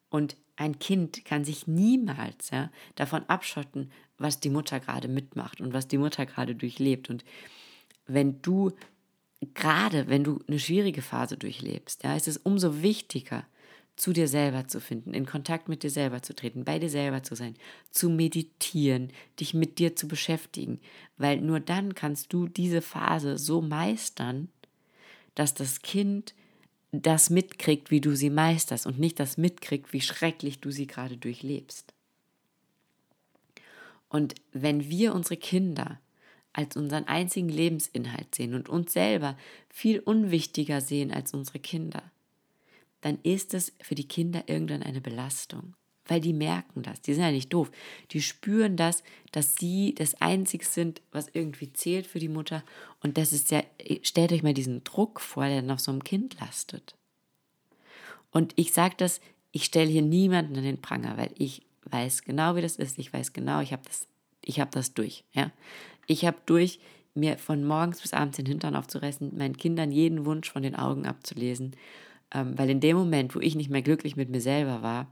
Und 0.09 0.37
ein 0.55 0.79
Kind 0.79 1.23
kann 1.25 1.45
sich 1.45 1.67
niemals 1.67 2.49
ja, 2.49 2.71
davon 2.95 3.23
abschotten, 3.27 3.91
was 4.17 4.39
die 4.39 4.49
Mutter 4.49 4.79
gerade 4.79 5.07
mitmacht 5.07 5.61
und 5.61 5.73
was 5.73 5.87
die 5.87 5.97
Mutter 5.97 6.25
gerade 6.25 6.55
durchlebt. 6.55 7.09
Und 7.09 7.23
wenn 8.07 8.41
du 8.41 8.71
gerade, 9.53 10.07
wenn 10.07 10.23
du 10.23 10.39
eine 10.47 10.59
schwierige 10.59 11.01
Phase 11.01 11.37
durchlebst, 11.37 12.03
ja, 12.03 12.15
ist 12.15 12.27
es 12.27 12.37
umso 12.37 12.81
wichtiger, 12.81 13.45
zu 13.97 14.13
dir 14.13 14.27
selber 14.27 14.67
zu 14.67 14.79
finden, 14.79 15.13
in 15.15 15.25
Kontakt 15.25 15.67
mit 15.67 15.81
dir 15.81 15.89
selber 15.89 16.21
zu 16.21 16.35
treten, 16.35 16.63
bei 16.63 16.77
dir 16.77 16.89
selber 16.89 17.23
zu 17.23 17.35
sein, 17.35 17.55
zu 17.89 18.09
meditieren, 18.09 19.11
dich 19.39 19.55
mit 19.55 19.79
dir 19.79 19.95
zu 19.95 20.07
beschäftigen, 20.07 20.79
weil 21.17 21.41
nur 21.41 21.59
dann 21.59 21.95
kannst 21.95 22.31
du 22.31 22.47
diese 22.47 22.83
Phase 22.83 23.39
so 23.39 23.59
meistern, 23.59 24.49
dass 25.37 25.53
das 25.53 25.81
Kind 25.83 26.33
das 26.91 27.29
mitkriegt, 27.29 27.91
wie 27.91 28.01
du 28.01 28.15
sie 28.15 28.31
meisterst 28.31 28.87
und 28.87 28.97
nicht 28.97 29.19
das 29.19 29.37
mitkriegt, 29.37 29.93
wie 29.93 30.01
schrecklich 30.01 30.61
du 30.61 30.71
sie 30.71 30.87
gerade 30.87 31.15
durchlebst. 31.15 31.93
Und 34.09 34.33
wenn 34.51 34.89
wir 34.89 35.13
unsere 35.13 35.37
Kinder 35.37 35.99
als 36.53 36.75
unseren 36.75 37.03
einzigen 37.03 37.49
Lebensinhalt 37.49 38.33
sehen 38.33 38.55
und 38.55 38.67
uns 38.67 38.93
selber 38.93 39.37
viel 39.69 39.99
unwichtiger 39.99 40.81
sehen 40.81 41.11
als 41.11 41.35
unsere 41.35 41.59
Kinder, 41.59 42.01
dann 43.01 43.19
ist 43.21 43.53
es 43.53 43.73
für 43.79 43.93
die 43.93 44.07
Kinder 44.07 44.45
irgendwann 44.47 44.81
eine 44.81 45.01
Belastung 45.01 45.75
weil 46.07 46.21
die 46.21 46.33
merken 46.33 46.83
das. 46.83 47.01
Die 47.01 47.13
sind 47.13 47.23
ja 47.23 47.31
nicht 47.31 47.53
doof. 47.53 47.71
Die 48.11 48.21
spüren 48.21 48.77
das, 48.77 49.03
dass 49.31 49.55
sie 49.55 49.93
das 49.95 50.21
Einzige 50.21 50.65
sind, 50.65 51.01
was 51.11 51.29
irgendwie 51.33 51.71
zählt 51.73 52.07
für 52.07 52.19
die 52.19 52.29
Mutter. 52.29 52.63
Und 53.01 53.17
das 53.17 53.33
ist 53.33 53.51
ja, 53.51 53.63
stellt 54.01 54.31
euch 54.31 54.43
mal 54.43 54.53
diesen 54.53 54.83
Druck 54.83 55.21
vor, 55.21 55.45
der 55.47 55.63
auf 55.71 55.79
so 55.79 55.91
einem 55.91 56.03
Kind 56.03 56.39
lastet. 56.39 56.95
Und 58.31 58.53
ich 58.55 58.73
sage 58.73 58.95
das, 58.97 59.21
ich 59.51 59.65
stelle 59.65 59.89
hier 59.89 60.01
niemanden 60.01 60.57
an 60.57 60.63
den 60.63 60.81
Pranger, 60.81 61.17
weil 61.17 61.31
ich 61.37 61.63
weiß 61.85 62.23
genau, 62.23 62.55
wie 62.55 62.61
das 62.61 62.75
ist. 62.75 62.99
Ich 62.99 63.11
weiß 63.13 63.33
genau, 63.33 63.61
ich 63.61 63.71
habe 63.71 63.83
das, 63.85 64.07
habe 64.59 64.71
das 64.71 64.93
durch. 64.93 65.23
Ja? 65.33 65.51
Ich 66.05 66.25
habe 66.25 66.37
durch, 66.45 66.79
mir 67.15 67.37
von 67.37 67.63
morgens 67.63 68.01
bis 68.01 68.13
abends 68.13 68.37
den 68.37 68.45
Hintern 68.45 68.75
aufzureißen, 68.75 69.35
meinen 69.35 69.57
Kindern 69.57 69.91
jeden 69.91 70.25
Wunsch 70.25 70.51
von 70.51 70.61
den 70.61 70.75
Augen 70.75 71.07
abzulesen. 71.07 71.75
Ähm, 72.33 72.57
weil 72.57 72.69
in 72.69 72.79
dem 72.79 72.97
Moment, 72.97 73.33
wo 73.35 73.39
ich 73.39 73.55
nicht 73.55 73.69
mehr 73.69 73.81
glücklich 73.81 74.15
mit 74.15 74.29
mir 74.29 74.41
selber 74.41 74.81
war, 74.81 75.11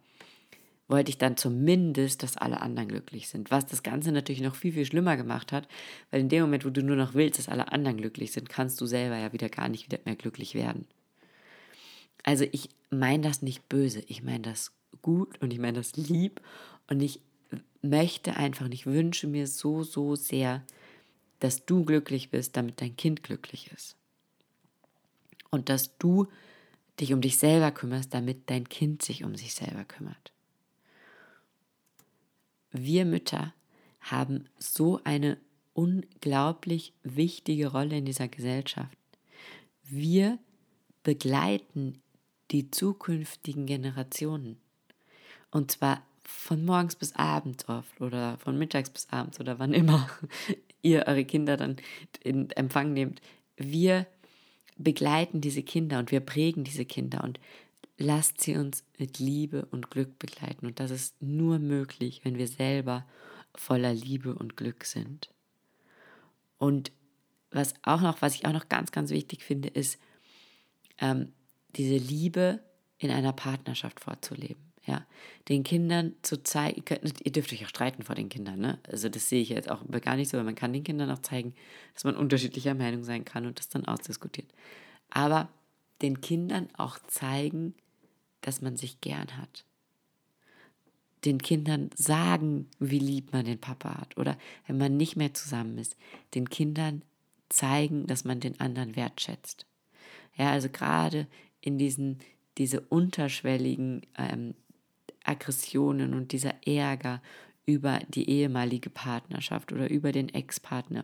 wollte 0.88 1.10
ich 1.10 1.18
dann 1.18 1.38
zumindest, 1.38 2.22
dass 2.22 2.38
alle 2.38 2.62
anderen 2.62 2.90
glücklich 2.90 3.28
sind. 3.28 3.50
Was 3.50 3.66
das 3.66 3.84
Ganze 3.84 4.12
natürlich 4.12 4.42
noch 4.42 4.56
viel, 4.56 4.74
viel 4.74 4.86
schlimmer 4.86 5.18
gemacht 5.18 5.52
hat, 5.52 5.68
weil 6.12 6.22
in 6.22 6.30
dem 6.30 6.44
Moment, 6.44 6.66
wo 6.66 6.70
du 6.70 6.84
nur 6.84 6.96
noch 6.96 7.16
willst, 7.16 7.40
dass 7.40 7.50
alle 7.50 7.72
anderen 7.72 7.98
glücklich 7.98 8.32
sind, 8.32 8.50
kannst 8.50 8.80
du 8.82 8.86
selber 8.86 9.18
ja 9.18 9.34
wieder 9.34 9.50
gar 9.50 9.68
nicht 9.68 9.86
wieder 9.88 10.00
mehr 10.06 10.16
glücklich 10.16 10.54
werden. 10.54 10.86
Also 12.24 12.46
ich 12.52 12.70
meine 12.90 13.24
das 13.24 13.42
nicht 13.42 13.68
böse, 13.68 14.04
ich 14.08 14.24
meine 14.24 14.42
das 14.42 14.72
gut 15.02 15.42
und 15.42 15.52
ich 15.54 15.60
meine 15.60 15.78
das 15.78 15.96
lieb 15.96 16.42
und 16.88 17.02
ich 17.02 17.20
möchte 17.82 18.36
einfach 18.36 18.66
und 18.66 18.74
ich 18.74 18.86
wünsche 18.86 19.28
mir 19.28 19.48
so, 19.48 19.84
so 19.84 20.16
sehr, 20.16 20.64
dass 21.40 21.66
du 21.66 21.84
glücklich 21.84 22.30
bist, 22.30 22.58
damit 22.58 22.82
dein 22.82 22.96
Kind 22.96 23.24
glücklich 23.24 23.72
ist. 23.74 23.96
Und 25.52 25.70
dass 25.70 25.98
du 25.98 26.28
dich 27.00 27.14
um 27.14 27.22
dich 27.22 27.38
selber 27.38 27.72
kümmerst, 27.72 28.14
damit 28.14 28.50
dein 28.50 28.70
Kind 28.70 29.02
sich 29.02 29.24
um 29.24 29.36
sich 29.36 29.54
selber 29.54 29.84
kümmert 29.84 30.35
wir 32.78 33.06
Mütter 33.06 33.54
haben 34.02 34.46
so 34.60 35.00
eine 35.04 35.38
unglaublich 35.74 36.94
wichtige 37.04 37.68
Rolle 37.68 37.98
in 37.98 38.06
dieser 38.06 38.28
Gesellschaft. 38.28 38.98
Wir 39.84 40.40
begleiten 41.04 42.02
die 42.52 42.72
zukünftigen 42.72 43.66
Generationen. 43.66 44.58
Und 45.52 45.72
zwar 45.72 46.04
von 46.24 46.66
morgens 46.66 46.96
bis 46.96 47.16
abends 47.16 47.68
oft 47.70 48.02
oder 48.02 48.38
von 48.40 48.58
mittags 48.58 48.90
bis 48.90 49.08
abends 49.10 49.40
oder 49.40 49.60
wann 49.60 49.74
immer 49.74 50.10
ihr 50.82 51.06
eure 51.08 51.26
Kinder 51.26 51.58
dann 51.58 51.78
in 52.24 52.50
Empfang 52.52 52.94
nehmt. 52.94 53.22
Wir 53.58 54.08
begleiten 54.78 55.42
diese 55.42 55.64
Kinder 55.64 56.00
und 56.00 56.12
wir 56.12 56.20
prägen 56.20 56.64
diese 56.64 56.86
Kinder 56.86 57.24
und 57.24 57.40
lasst 57.98 58.42
sie 58.42 58.58
uns 58.58 58.84
mit 58.98 59.20
Liebe 59.20 59.66
und 59.72 59.90
Glück 59.90 60.20
begleiten. 60.20 60.66
Und 60.66 60.80
das 60.80 60.92
ist 60.92 61.22
nur 61.22 61.60
möglich, 61.60 62.22
wenn 62.24 62.38
wir 62.38 62.48
selber 62.48 63.06
voller 63.54 63.94
Liebe 63.94 64.36
und 64.36 64.58
Glück 64.58 64.84
sind. 64.84 65.30
Und 66.58 66.92
was 67.52 67.74
auch 67.84 68.02
noch, 68.02 68.22
was 68.22 68.36
ich 68.36 68.46
auch 68.46 68.54
noch 68.54 68.70
ganz, 68.70 68.92
ganz 68.92 69.12
wichtig 69.12 69.44
finde, 69.44 69.70
ist, 69.70 70.00
ähm, 71.00 71.32
diese 71.76 71.98
Liebe 71.98 72.60
in 72.98 73.12
einer 73.12 73.34
Partnerschaft 73.34 74.00
vorzuleben. 74.00 74.64
Ja, 74.86 75.04
den 75.50 75.64
Kindern 75.64 76.14
zu 76.22 76.44
zeigen, 76.44 76.84
ihr 77.24 77.32
dürft 77.32 77.52
euch 77.52 77.66
auch 77.66 77.70
streiten 77.70 78.04
vor 78.04 78.14
den 78.14 78.30
Kindern, 78.30 78.60
ne? 78.60 78.78
Also 78.88 79.10
das 79.10 79.30
sehe 79.30 79.42
ich 79.42 79.50
jetzt 79.50 79.70
auch 79.70 79.84
gar 80.02 80.16
nicht 80.16 80.30
so, 80.30 80.38
weil 80.38 80.44
man 80.44 80.54
kann 80.54 80.74
den 80.74 80.84
Kindern 80.84 81.10
auch 81.10 81.24
zeigen, 81.24 81.56
dass 81.96 82.04
man 82.04 82.16
unterschiedlicher 82.16 82.76
Meinung 82.76 83.04
sein 83.04 83.26
kann 83.26 83.48
und 83.48 83.58
das 83.58 83.68
dann 83.68 83.86
ausdiskutiert. 83.86 84.54
Aber 85.10 85.50
den 86.04 86.22
Kindern 86.22 86.70
auch 86.78 87.00
zeigen, 87.08 87.74
dass 88.46 88.62
man 88.62 88.78
sich 88.78 89.02
gern 89.02 89.38
hat. 89.38 89.66
Den 91.24 91.40
Kindern 91.40 91.90
sagen, 91.96 92.68
wie 92.78 93.00
lieb 93.00 93.34
man 93.34 93.46
den 93.46 93.60
Papa 93.60 93.98
hat. 93.98 94.18
Oder 94.18 94.38
wenn 94.68 94.78
man 94.78 94.98
nicht 94.98 95.16
mehr 95.16 95.34
zusammen 95.34 95.80
ist, 95.80 95.98
den 96.36 96.48
Kindern 96.48 97.02
zeigen, 97.50 98.06
dass 98.06 98.24
man 98.24 98.40
den 98.40 98.60
anderen 98.60 98.96
wertschätzt. 98.96 99.66
Ja, 100.36 100.52
also 100.52 100.70
gerade 100.70 101.26
in 101.60 101.80
diesen, 101.80 102.20
diese 102.60 102.82
unterschwelligen 102.82 104.04
ähm, 104.16 104.54
Aggressionen 105.24 106.14
und 106.14 106.32
dieser 106.32 106.68
Ärger 106.68 107.24
über 107.66 108.00
die 108.10 108.30
ehemalige 108.30 108.92
Partnerschaft 108.92 109.72
oder 109.72 109.90
über 109.90 110.12
den 110.12 110.30
Ex-Partner, 110.30 111.04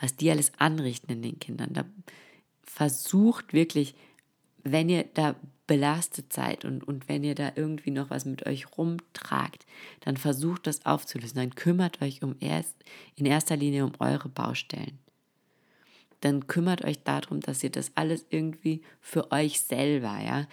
was 0.00 0.16
die 0.16 0.30
alles 0.30 0.52
anrichten 0.56 1.12
in 1.12 1.20
den 1.20 1.38
Kindern. 1.38 1.74
Da 1.74 1.84
versucht 2.62 3.52
wirklich, 3.52 3.94
wenn 4.64 4.88
ihr 4.88 5.04
da 5.14 5.36
belastet 5.66 6.32
seid 6.32 6.64
und, 6.64 6.82
und 6.82 7.08
wenn 7.08 7.22
ihr 7.22 7.36
da 7.36 7.52
irgendwie 7.54 7.92
noch 7.92 8.10
was 8.10 8.24
mit 8.24 8.44
euch 8.44 8.76
rumtragt, 8.76 9.66
dann 10.00 10.16
versucht 10.16 10.66
das 10.66 10.84
aufzulösen. 10.84 11.36
Dann 11.36 11.54
kümmert 11.54 12.02
euch 12.02 12.24
um 12.24 12.34
erst, 12.40 12.74
in 13.14 13.24
erster 13.24 13.56
Linie 13.56 13.84
um 13.84 13.92
eure 14.00 14.28
Baustellen. 14.28 14.98
Dann 16.22 16.48
kümmert 16.48 16.84
euch 16.84 17.02
darum, 17.04 17.38
dass 17.38 17.62
ihr 17.62 17.70
das 17.70 17.92
alles 17.94 18.26
irgendwie 18.30 18.82
für 19.00 19.30
euch 19.30 19.60
selber, 19.60 20.18
ja. 20.18 20.48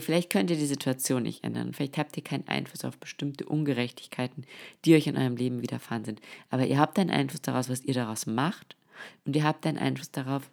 Vielleicht 0.00 0.30
könnt 0.30 0.50
ihr 0.50 0.56
die 0.56 0.66
Situation 0.66 1.22
nicht 1.22 1.44
ändern. 1.44 1.72
Vielleicht 1.72 1.96
habt 1.96 2.16
ihr 2.16 2.24
keinen 2.24 2.48
Einfluss 2.48 2.84
auf 2.84 2.98
bestimmte 2.98 3.46
Ungerechtigkeiten, 3.46 4.44
die 4.84 4.96
euch 4.96 5.06
in 5.06 5.16
eurem 5.16 5.36
Leben 5.36 5.62
widerfahren 5.62 6.04
sind. 6.04 6.20
Aber 6.50 6.66
ihr 6.66 6.80
habt 6.80 6.98
einen 6.98 7.10
Einfluss 7.10 7.40
daraus, 7.40 7.68
was 7.68 7.84
ihr 7.84 7.94
daraus 7.94 8.26
macht. 8.26 8.74
Und 9.24 9.36
ihr 9.36 9.44
habt 9.44 9.64
einen 9.64 9.78
Einfluss 9.78 10.10
darauf, 10.10 10.50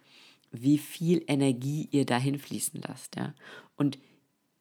wie 0.54 0.78
viel 0.78 1.22
Energie 1.26 1.88
ihr 1.90 2.06
dahin 2.06 2.38
fließen 2.38 2.80
lasst. 2.86 3.16
Ja? 3.16 3.34
Und 3.76 3.98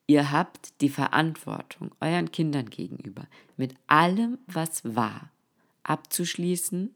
ihr 0.08 0.32
habt 0.32 0.82
die 0.82 0.90
Verantwortung 0.90 1.92
euren 2.00 2.32
Kindern 2.32 2.70
gegenüber, 2.70 3.28
mit 3.58 3.76
allem, 3.88 4.40
was 4.48 4.84
war, 4.84 5.32
abzuschließen, 5.84 6.94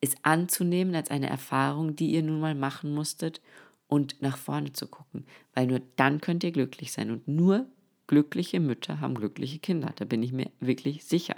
es 0.00 0.14
anzunehmen 0.22 0.94
als 0.94 1.10
eine 1.10 1.28
Erfahrung, 1.28 1.96
die 1.96 2.10
ihr 2.10 2.22
nun 2.22 2.40
mal 2.40 2.54
machen 2.54 2.94
musstet 2.94 3.40
und 3.86 4.22
nach 4.22 4.36
vorne 4.36 4.72
zu 4.72 4.86
gucken, 4.86 5.26
weil 5.54 5.66
nur 5.66 5.80
dann 5.96 6.20
könnt 6.20 6.44
ihr 6.44 6.52
glücklich 6.52 6.92
sein 6.92 7.10
und 7.10 7.28
nur 7.28 7.66
glückliche 8.06 8.60
Mütter 8.60 9.00
haben 9.00 9.14
glückliche 9.14 9.58
Kinder, 9.58 9.92
da 9.96 10.04
bin 10.04 10.22
ich 10.22 10.32
mir 10.32 10.50
wirklich 10.60 11.04
sicher. 11.04 11.36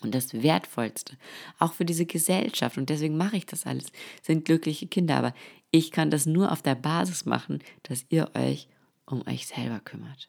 Und 0.00 0.14
das 0.14 0.32
Wertvollste, 0.32 1.16
auch 1.58 1.74
für 1.74 1.84
diese 1.84 2.06
Gesellschaft, 2.06 2.78
und 2.78 2.88
deswegen 2.88 3.16
mache 3.16 3.36
ich 3.36 3.46
das 3.46 3.66
alles, 3.66 3.92
sind 4.22 4.44
glückliche 4.44 4.86
Kinder. 4.86 5.16
Aber 5.16 5.34
ich 5.70 5.90
kann 5.90 6.10
das 6.10 6.26
nur 6.26 6.52
auf 6.52 6.62
der 6.62 6.74
Basis 6.74 7.26
machen, 7.26 7.60
dass 7.82 8.06
ihr 8.08 8.30
euch 8.34 8.68
um 9.06 9.26
euch 9.26 9.46
selber 9.46 9.80
kümmert. 9.80 10.28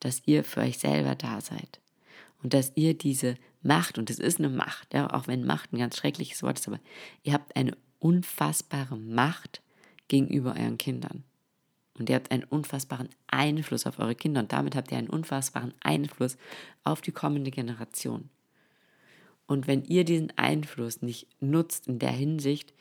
Dass 0.00 0.22
ihr 0.26 0.44
für 0.44 0.60
euch 0.60 0.78
selber 0.78 1.14
da 1.14 1.40
seid. 1.40 1.80
Und 2.42 2.54
dass 2.54 2.72
ihr 2.74 2.94
diese 2.94 3.36
Macht, 3.62 3.98
und 3.98 4.10
es 4.10 4.18
ist 4.18 4.38
eine 4.38 4.48
Macht, 4.48 4.94
ja, 4.94 5.12
auch 5.12 5.26
wenn 5.26 5.44
Macht 5.44 5.72
ein 5.72 5.78
ganz 5.78 5.96
schreckliches 5.96 6.42
Wort 6.42 6.58
ist, 6.58 6.68
aber 6.68 6.80
ihr 7.22 7.32
habt 7.32 7.56
eine 7.56 7.76
unfassbare 7.98 8.96
Macht 8.96 9.62
gegenüber 10.08 10.54
euren 10.58 10.78
Kindern. 10.78 11.24
Und 11.98 12.10
ihr 12.10 12.16
habt 12.16 12.30
einen 12.30 12.44
unfassbaren 12.44 13.08
Einfluss 13.26 13.86
auf 13.86 13.98
eure 13.98 14.14
Kinder 14.14 14.40
und 14.40 14.52
damit 14.52 14.76
habt 14.76 14.92
ihr 14.92 14.98
einen 14.98 15.08
unfassbaren 15.08 15.72
Einfluss 15.80 16.36
auf 16.84 17.00
die 17.00 17.12
kommende 17.12 17.50
Generation. 17.50 18.28
Und 19.46 19.66
wenn 19.66 19.84
ihr 19.84 20.04
diesen 20.04 20.32
Einfluss 20.36 21.02
nicht 21.02 21.28
nutzt 21.40 21.86
in 21.86 21.98
der 21.98 22.10
Hinsicht, 22.10 22.74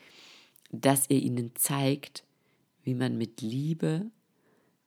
dass 0.72 1.10
ihr 1.10 1.22
ihnen 1.22 1.56
zeigt, 1.56 2.24
wie 2.84 2.96
man 2.96 3.18
mit 3.18 3.42
Liebe 3.42 4.08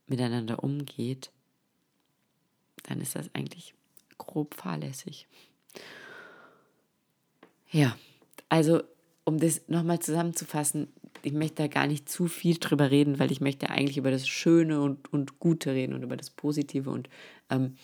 miteinander 0.06 0.62
umgeht, 0.62 1.30
dann 2.84 3.00
ist 3.00 3.14
das 3.14 3.30
eigentlich 3.34 3.74
grob 4.16 4.54
fahrlässig. 4.54 5.26
Ja, 7.70 7.96
also 8.48 8.82
um 9.24 9.38
das 9.38 9.68
nochmal 9.68 10.00
zusammenzufassen, 10.00 10.88
ich 11.22 11.32
möchte 11.32 11.56
da 11.56 11.66
gar 11.66 11.86
nicht 11.86 12.08
zu 12.08 12.28
viel 12.28 12.56
drüber 12.58 12.90
reden, 12.90 13.18
weil 13.18 13.30
ich 13.30 13.40
möchte 13.40 13.68
eigentlich 13.70 13.98
über 13.98 14.10
das 14.10 14.26
Schöne 14.26 14.80
und, 14.80 15.12
und 15.12 15.38
Gute 15.38 15.72
reden 15.72 15.92
und 15.92 16.02
über 16.02 16.16
das 16.16 16.30
Positive 16.30 16.90
und 16.90 17.08
ähm, 17.50 17.76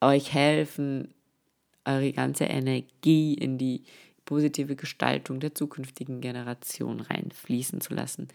euch 0.00 0.32
helfen, 0.32 1.14
eure 1.90 2.12
ganze 2.12 2.44
Energie 2.44 3.34
in 3.34 3.58
die 3.58 3.82
positive 4.24 4.76
Gestaltung 4.76 5.40
der 5.40 5.54
zukünftigen 5.54 6.20
Generation 6.20 7.00
reinfließen 7.00 7.80
zu 7.80 7.94
lassen. 7.94 8.28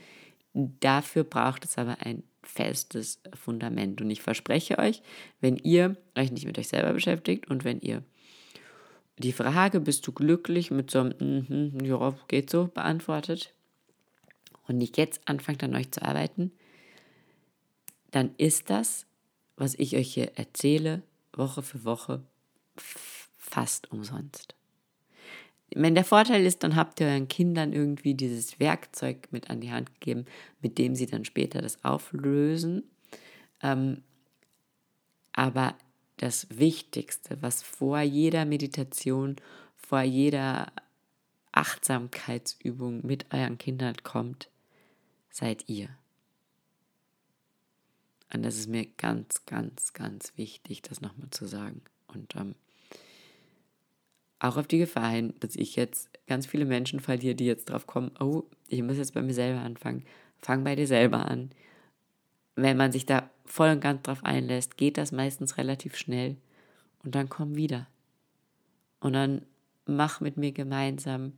Dafür 0.54 1.24
braucht 1.24 1.66
es 1.66 1.78
aber 1.78 1.98
ein 2.02 2.24
festes 2.44 3.20
Fundament. 3.34 4.02
Und 4.02 4.10
ich 4.10 4.22
verspreche 4.22 4.78
euch, 4.78 5.02
wenn 5.42 5.58
ihr 5.58 5.98
euch 6.16 6.32
nicht 6.32 6.46
mit 6.46 6.58
euch 6.58 6.68
selber 6.68 6.94
beschäftigt 6.94 7.50
und 7.50 7.64
wenn 7.64 7.80
ihr 7.82 8.04
die 9.18 9.32
Frage, 9.32 9.80
bist 9.80 10.06
du 10.08 10.12
glücklich, 10.12 10.72
mit 10.72 10.92
so 10.92 11.00
einem, 11.00 11.14
mm 11.20 11.48
-hmm, 11.48 11.86
ja, 11.86 12.18
geht 12.28 12.50
so, 12.50 12.68
beantwortet 12.68 13.54
und 14.68 14.78
nicht 14.78 14.98
jetzt 14.98 15.22
anfangt 15.26 15.64
an 15.64 15.76
euch 15.76 15.92
zu 15.92 16.02
arbeiten, 16.02 16.52
dann 18.12 18.32
ist 18.38 18.70
das, 18.70 19.06
was 19.56 19.76
ich 19.76 19.96
euch 19.96 20.14
hier 20.14 20.38
erzähle, 20.38 21.02
Woche 21.34 21.62
für 21.62 21.84
Woche, 21.86 22.24
fast 23.46 23.92
umsonst. 23.92 24.56
Wenn 25.74 25.96
der 25.96 26.06
Vorteil 26.06 26.46
ist, 26.46 26.64
dann 26.64 26.76
habt 26.76 27.00
ihr 27.00 27.08
euren 27.08 27.28
Kindern 27.28 27.74
irgendwie 27.74 28.14
dieses 28.14 28.60
Werkzeug 28.60 29.28
mit 29.32 29.50
an 29.50 29.62
die 29.62 29.72
Hand 29.72 29.94
gegeben, 30.00 30.26
mit 30.62 30.78
dem 30.78 30.96
sie 30.96 31.06
dann 31.06 31.26
später 31.26 31.62
das 31.62 31.84
auflösen. 31.84 32.84
Ähm, 33.62 34.04
aber 35.34 35.76
das 36.18 36.48
Wichtigste, 36.50 37.42
was 37.42 37.62
vor 37.62 38.00
jeder 38.00 38.46
Meditation, 38.46 39.36
vor 39.76 40.02
jeder 40.02 40.72
Achtsamkeitsübung 41.52 43.06
mit 43.06 43.34
euren 43.34 43.58
Kindern 43.58 43.96
kommt, 44.04 44.50
seid 45.30 45.68
ihr. 45.68 45.90
Und 48.34 48.44
das 48.44 48.58
ist 48.58 48.68
mir 48.68 48.86
ganz, 48.86 49.46
ganz, 49.46 49.94
ganz 49.94 50.34
wichtig, 50.38 50.82
das 50.82 51.02
nochmal 51.02 51.30
zu 51.32 51.46
sagen. 51.46 51.82
Und 52.08 52.36
ähm, 52.36 52.56
auch 54.48 54.58
auf 54.58 54.68
die 54.68 54.80
Gefahr 54.80 55.12
hin, 55.12 55.34
dass 55.40 55.56
ich 55.56 55.76
jetzt 55.76 56.10
ganz 56.28 56.46
viele 56.46 56.66
Menschen 56.66 57.00
verliere, 57.00 57.36
die 57.36 57.46
jetzt 57.46 57.66
drauf 57.66 57.88
kommen, 57.88 58.12
oh, 58.20 58.44
ich 58.68 58.82
muss 58.82 58.98
jetzt 58.98 59.14
bei 59.14 59.22
mir 59.22 59.34
selber 59.34 59.62
anfangen. 59.62 60.04
Fang 60.40 60.64
bei 60.64 60.76
dir 60.76 60.88
selber 60.88 61.26
an. 61.30 61.52
Wenn 62.56 62.78
man 62.78 62.92
sich 62.92 63.06
da 63.06 63.30
voll 63.46 63.70
und 63.70 63.82
ganz 63.82 64.04
drauf 64.04 64.24
einlässt, 64.24 64.78
geht 64.78 64.98
das 64.98 65.12
meistens 65.12 65.58
relativ 65.58 65.96
schnell. 65.96 66.38
Und 67.04 67.16
dann 67.16 67.30
komm 67.30 67.56
wieder. 67.56 67.88
Und 69.00 69.14
dann 69.14 69.42
mach 69.86 70.22
mit 70.22 70.38
mir 70.38 70.52
gemeinsam 70.52 71.34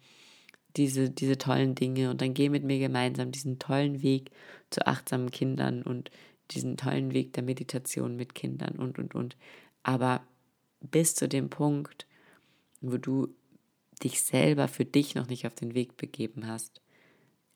diese, 0.78 1.10
diese 1.10 1.38
tollen 1.38 1.76
Dinge 1.76 2.10
und 2.12 2.22
dann 2.22 2.34
geh 2.34 2.50
mit 2.50 2.64
mir 2.64 2.80
gemeinsam 2.80 3.32
diesen 3.32 3.60
tollen 3.60 4.04
Weg 4.04 4.32
zu 4.70 4.86
achtsamen 4.86 5.32
Kindern 5.32 5.82
und 5.82 6.12
diesen 6.52 6.78
tollen 6.78 7.14
Weg 7.14 7.34
der 7.34 7.44
Meditation 7.44 8.16
mit 8.16 8.36
Kindern 8.36 8.76
und, 8.78 9.00
und, 9.00 9.16
und. 9.16 9.36
Aber 9.84 10.22
bis 10.80 11.16
zu 11.16 11.28
dem 11.28 11.50
Punkt, 11.50 12.07
wo 12.82 12.98
du 12.98 13.34
dich 14.04 14.22
selber 14.22 14.68
für 14.68 14.86
dich 14.86 15.16
noch 15.16 15.28
nicht 15.28 15.48
auf 15.48 15.56
den 15.56 15.74
Weg 15.74 15.98
begeben 15.98 16.48
hast, 16.48 16.82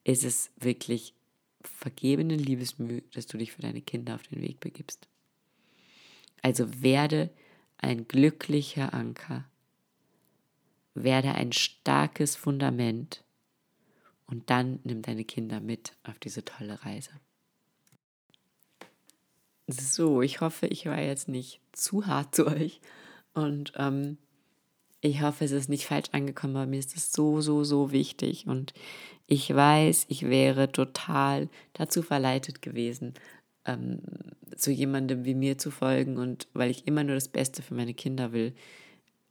ist 0.04 0.24
es 0.24 0.52
wirklich 0.58 1.14
vergebene 1.62 2.36
Liebesmühe, 2.36 3.04
dass 3.14 3.28
du 3.28 3.38
dich 3.38 3.52
für 3.52 3.62
deine 3.62 3.82
Kinder 3.82 4.16
auf 4.16 4.24
den 4.24 4.42
Weg 4.42 4.60
begibst. 4.60 5.08
Also 6.42 6.82
werde 6.82 7.30
ein 7.78 8.08
glücklicher 8.08 8.94
Anker, 8.94 9.46
werde 10.96 11.34
ein 11.36 11.52
starkes 11.52 12.36
Fundament 12.36 13.24
und 14.26 14.50
dann 14.50 14.80
nimm 14.84 15.02
deine 15.02 15.24
Kinder 15.24 15.60
mit 15.60 15.94
auf 16.04 16.18
diese 16.18 16.44
tolle 16.44 16.84
Reise. 16.84 17.12
So, 19.68 20.22
ich 20.22 20.42
hoffe, 20.42 20.68
ich 20.68 20.86
war 20.86 21.00
jetzt 21.00 21.28
nicht 21.28 21.62
zu 21.72 22.08
hart 22.08 22.36
zu 22.36 22.48
euch. 22.48 22.82
Und 23.34 23.74
ähm, 23.78 24.18
ich 25.02 25.22
hoffe, 25.22 25.46
es 25.46 25.52
ist 25.52 25.70
nicht 25.70 25.88
falsch 25.88 26.10
angekommen, 26.12 26.56
aber 26.56 26.68
mir 26.68 26.80
ist 26.80 26.96
es 26.96 27.12
so, 27.12 27.42
so, 27.42 27.64
so 27.64 27.92
wichtig. 27.92 28.46
Und 28.48 28.74
ich 29.26 29.54
weiß, 29.54 30.06
ich 30.10 30.30
wäre 30.30 30.72
total 30.72 31.50
dazu 31.74 32.04
verleitet 32.04 32.62
gewesen, 32.62 33.16
ähm, 33.66 34.02
so 34.56 34.70
jemandem 34.70 35.26
wie 35.26 35.34
mir 35.34 35.58
zu 35.58 35.72
folgen 35.72 36.18
und 36.18 36.48
weil 36.54 36.70
ich 36.70 36.88
immer 36.88 37.04
nur 37.04 37.16
das 37.16 37.28
Beste 37.28 37.64
für 37.64 37.74
meine 37.74 37.96
Kinder 37.96 38.32
will, 38.32 38.54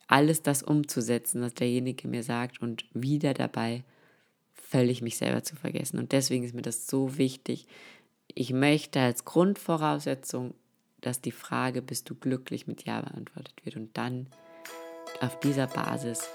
alles 0.08 0.42
das 0.42 0.64
umzusetzen, 0.64 1.40
was 1.40 1.54
derjenige 1.54 2.08
mir 2.08 2.24
sagt 2.24 2.60
und 2.60 2.84
wieder 2.92 3.32
dabei 3.32 3.84
völlig 4.52 5.02
mich 5.02 5.16
selber 5.16 5.44
zu 5.44 5.54
vergessen. 5.54 5.98
Und 5.98 6.10
deswegen 6.10 6.44
ist 6.44 6.54
mir 6.54 6.62
das 6.62 6.88
so 6.88 7.16
wichtig. 7.16 7.66
Ich 8.26 8.52
möchte 8.52 9.00
als 9.00 9.24
Grundvoraussetzung, 9.24 10.54
dass 11.00 11.20
die 11.20 11.30
Frage, 11.30 11.80
bist 11.80 12.10
du 12.10 12.16
glücklich 12.16 12.66
mit 12.66 12.84
Ja 12.84 13.00
beantwortet 13.00 13.54
wird. 13.64 13.76
Und 13.76 13.96
dann 13.96 14.26
auf 15.20 15.38
dieser 15.40 15.66
Basis 15.66 16.28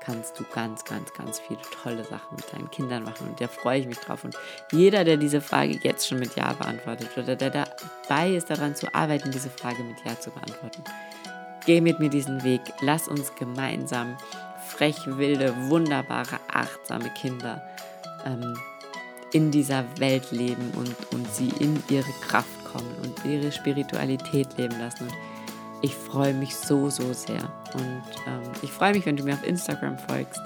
kannst 0.00 0.38
du 0.38 0.44
ganz, 0.52 0.84
ganz, 0.84 1.12
ganz 1.14 1.38
viele 1.38 1.60
tolle 1.82 2.04
Sachen 2.04 2.36
mit 2.36 2.52
deinen 2.52 2.70
Kindern 2.70 3.04
machen. 3.04 3.28
Und 3.28 3.40
da 3.40 3.46
freue 3.46 3.80
ich 3.80 3.86
mich 3.86 3.98
drauf. 3.98 4.24
Und 4.24 4.36
jeder, 4.72 5.04
der 5.04 5.16
diese 5.16 5.40
Frage 5.40 5.78
jetzt 5.82 6.08
schon 6.08 6.18
mit 6.18 6.34
Ja 6.34 6.52
beantwortet 6.52 7.10
oder 7.16 7.36
der 7.36 7.50
dabei 7.50 8.30
ist, 8.34 8.50
daran 8.50 8.74
zu 8.74 8.92
arbeiten, 8.94 9.30
diese 9.30 9.50
Frage 9.50 9.82
mit 9.84 10.04
Ja 10.04 10.18
zu 10.18 10.30
beantworten, 10.30 10.82
geh 11.66 11.80
mit 11.80 12.00
mir 12.00 12.10
diesen 12.10 12.42
Weg. 12.42 12.60
Lass 12.80 13.06
uns 13.06 13.34
gemeinsam 13.36 14.16
frech, 14.66 14.96
wilde, 15.06 15.54
wunderbare, 15.68 16.40
achtsame 16.52 17.10
Kinder 17.10 17.62
ähm, 18.24 18.56
in 19.32 19.50
dieser 19.50 19.84
Welt 19.98 20.30
leben 20.32 20.72
und, 20.76 20.94
und 21.12 21.32
sie 21.32 21.50
in 21.60 21.82
ihre 21.88 22.12
Kraft 22.26 22.64
kommen 22.64 22.94
und 23.02 23.24
ihre 23.24 23.52
Spiritualität 23.52 24.48
leben 24.58 24.78
lassen. 24.78 25.04
Und 25.04 25.14
ich 25.82 25.94
freue 25.94 26.32
mich 26.32 26.56
so, 26.56 26.88
so 26.88 27.12
sehr. 27.12 27.42
Und 27.74 28.02
ähm, 28.26 28.42
ich 28.62 28.70
freue 28.70 28.92
mich, 28.92 29.04
wenn 29.04 29.16
du 29.16 29.24
mir 29.24 29.34
auf 29.34 29.44
Instagram 29.44 29.98
folgst, 29.98 30.40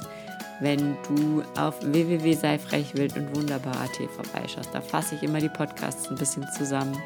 wenn 0.60 0.96
du 1.08 1.42
auf 1.58 1.74
www.seifrechwild 1.82 3.16
und 3.16 3.36
wunderbar.at 3.36 3.98
vorbeischaust. 4.10 4.70
Da 4.72 4.80
fasse 4.80 5.14
ich 5.14 5.22
immer 5.22 5.38
die 5.38 5.50
Podcasts 5.50 6.08
ein 6.08 6.16
bisschen 6.16 6.46
zusammen. 6.56 6.96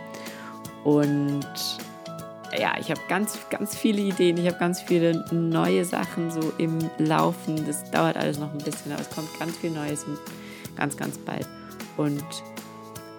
Und 0.85 1.47
ja, 2.57 2.75
ich 2.81 2.91
habe 2.91 3.01
ganz, 3.09 3.39
ganz 3.51 3.77
viele 3.77 4.01
Ideen. 4.01 4.37
Ich 4.37 4.47
habe 4.47 4.59
ganz 4.59 4.81
viele 4.81 5.25
neue 5.33 5.85
Sachen 5.85 6.31
so 6.31 6.53
im 6.59 6.79
Laufen. 6.99 7.67
Das 7.67 7.91
dauert 7.91 8.17
alles 8.17 8.39
noch 8.39 8.53
ein 8.53 8.59
bisschen, 8.59 8.93
aber 8.93 9.03
es 9.03 9.11
kommt 9.11 9.29
ganz 9.39 9.57
viel 9.57 9.71
Neues 9.71 10.07
ganz, 10.77 10.97
ganz 10.97 11.19
bald. 11.19 11.49
Und 11.97 12.25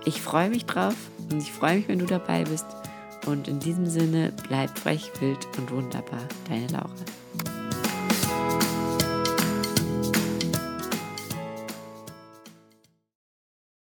ich 0.06 0.22
freue 0.22 0.50
mich 0.50 0.66
drauf 0.66 0.96
und 1.30 1.42
ich 1.42 1.52
freue 1.52 1.78
mich, 1.78 1.88
wenn 1.88 2.00
du 2.00 2.06
dabei 2.06 2.44
bist. 2.44 2.66
Und 3.26 3.48
in 3.48 3.60
diesem 3.60 3.86
Sinne, 3.88 4.34
bleib 4.48 4.78
frech, 4.78 5.12
wild 5.20 5.48
und 5.58 5.72
wunderbar. 5.72 6.28
Deine 6.50 6.68
Laura. 6.68 6.90